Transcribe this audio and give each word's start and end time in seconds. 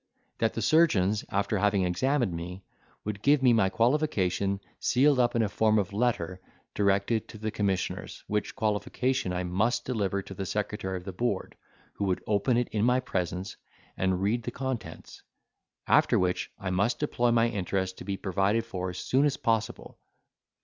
That 0.39 0.55
the 0.55 0.63
surgeons, 0.63 1.23
after 1.29 1.59
having 1.59 1.85
examined 1.85 2.33
me, 2.33 2.63
would 3.05 3.21
give 3.21 3.43
me 3.43 3.53
my 3.53 3.69
qualification 3.69 4.59
sealed 4.79 5.19
up 5.19 5.35
in 5.35 5.47
form 5.47 5.77
of 5.77 5.93
a 5.93 5.95
letter 5.95 6.41
directed 6.73 7.27
to 7.27 7.37
the 7.37 7.51
commissioners, 7.51 8.23
which 8.25 8.55
qualification 8.55 9.31
I 9.31 9.43
must 9.43 9.85
deliver 9.85 10.23
to 10.23 10.33
the 10.33 10.47
secretary 10.47 10.97
of 10.97 11.03
the 11.03 11.11
Board, 11.13 11.55
who 11.93 12.05
would 12.05 12.23
open 12.25 12.57
it 12.57 12.67
in 12.69 12.83
my 12.83 12.99
presence, 12.99 13.57
and 13.95 14.23
read 14.23 14.41
the 14.41 14.49
contents; 14.49 15.21
after 15.85 16.17
which 16.17 16.51
I 16.57 16.71
must 16.71 17.03
employ 17.03 17.29
my 17.29 17.47
interest 17.49 17.99
to 17.99 18.03
be 18.03 18.17
provided 18.17 18.65
for 18.65 18.89
as 18.89 18.97
soon 18.97 19.23
as 19.27 19.37
possible. 19.37 19.99